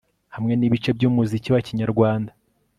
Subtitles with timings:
[0.35, 2.31] hamwe nibice byumuziki wa kinyarwanda